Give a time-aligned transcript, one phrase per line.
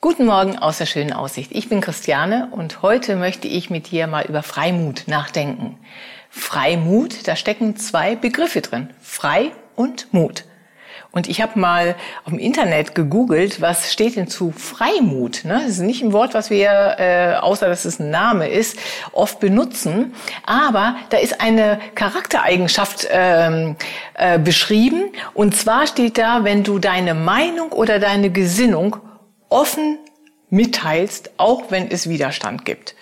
[0.00, 1.50] Guten Morgen aus der schönen Aussicht.
[1.52, 5.76] Ich bin Christiane und heute möchte ich mit dir mal über Freimut nachdenken.
[6.30, 8.90] Freimut, da stecken zwei Begriffe drin.
[9.02, 10.44] Frei und Mut.
[11.10, 15.44] Und ich habe mal auf dem Internet gegoogelt, was steht denn zu Freimut.
[15.44, 15.54] Ne?
[15.64, 18.78] Das ist nicht ein Wort, was wir, äh, außer dass es ein Name ist,
[19.10, 20.14] oft benutzen.
[20.46, 23.74] Aber da ist eine Charaktereigenschaft ähm,
[24.14, 25.10] äh, beschrieben.
[25.34, 28.98] Und zwar steht da, wenn du deine Meinung oder deine Gesinnung
[29.48, 29.98] offen
[30.50, 32.94] mitteilst, auch wenn es Widerstand gibt.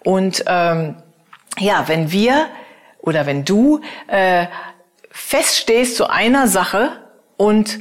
[0.00, 0.96] Und ähm,
[1.58, 2.48] ja, wenn wir
[3.00, 4.46] oder wenn du äh,
[5.10, 6.90] feststehst zu einer Sache
[7.36, 7.80] und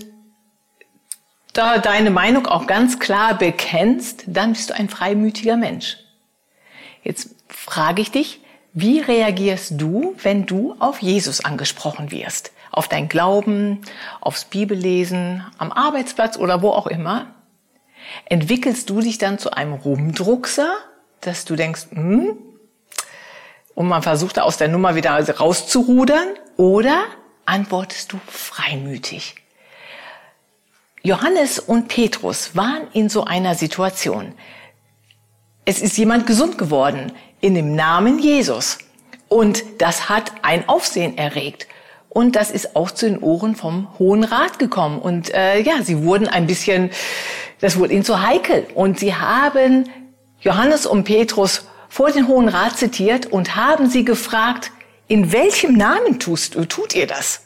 [1.54, 5.98] da deine Meinung auch ganz klar bekennst, dann bist du ein freimütiger Mensch.
[7.04, 8.42] Jetzt frage ich dich,
[8.74, 12.52] wie reagierst du, wenn du auf Jesus angesprochen wirst?
[12.72, 13.82] Auf dein Glauben,
[14.20, 17.28] aufs Bibellesen, am Arbeitsplatz oder wo auch immer?
[18.26, 20.74] Entwickelst du dich dann zu einem Rumdruckser,
[21.22, 22.38] dass du denkst, hm,
[23.76, 27.06] und man versucht aus der Nummer wieder rauszurudern, oder
[27.46, 29.36] antwortest du freimütig?
[31.02, 34.34] Johannes und Petrus waren in so einer Situation.
[35.66, 38.78] Es ist jemand gesund geworden in dem Namen Jesus.
[39.28, 41.68] Und das hat ein Aufsehen erregt.
[42.08, 45.00] Und das ist auch zu den Ohren vom Hohen Rat gekommen.
[45.00, 46.92] Und äh, ja, sie wurden ein bisschen,
[47.64, 48.68] das wurde ihnen zu heikel.
[48.76, 49.90] Und sie haben
[50.42, 54.72] Johannes und Petrus vor den Hohen Rat zitiert und haben sie gefragt,
[55.08, 57.46] in welchem Namen tust, tut ihr das?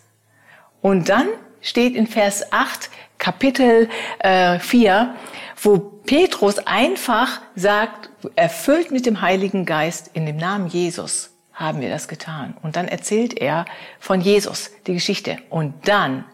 [0.82, 1.28] Und dann
[1.62, 5.14] steht in Vers 8, Kapitel äh, 4,
[5.62, 11.90] wo Petrus einfach sagt, erfüllt mit dem Heiligen Geist in dem Namen Jesus haben wir
[11.90, 12.58] das getan.
[12.64, 13.66] Und dann erzählt er
[14.00, 15.38] von Jesus die Geschichte.
[15.52, 16.26] Und dann,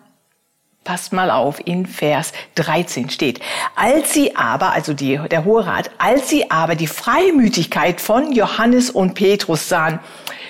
[0.83, 3.39] passt mal auf, in Vers 13 steht,
[3.75, 8.89] als sie aber, also die, der Hohe Rat, als sie aber die Freimütigkeit von Johannes
[8.89, 9.99] und Petrus sahen,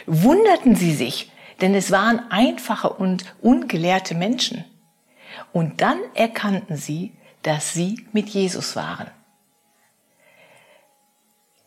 [0.06, 4.66] wunderten sie sich, denn es waren einfache und ungelehrte Menschen.
[5.52, 9.10] Und dann erkannten sie, dass sie mit Jesus waren.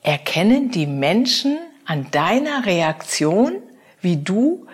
[0.03, 3.63] Erkennen die Menschen an deiner Reaktion,
[4.01, 4.67] wie du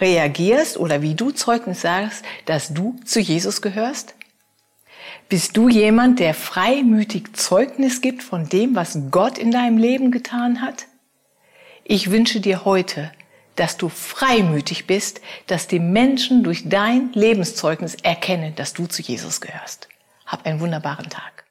[0.00, 4.14] reagierst oder wie du Zeugnis sagst, dass du zu Jesus gehörst?
[5.28, 10.60] Bist du jemand, der freimütig Zeugnis gibt von dem, was Gott in deinem Leben getan
[10.60, 10.86] hat?
[11.84, 13.10] Ich wünsche dir heute,
[13.56, 19.40] dass du freimütig bist, dass die Menschen durch dein Lebenszeugnis erkennen, dass du zu Jesus
[19.40, 19.88] gehörst.
[20.26, 21.41] Hab einen wunderbaren Tag.